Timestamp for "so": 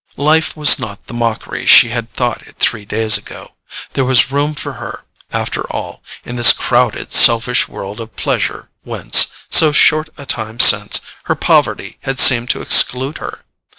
9.51-9.71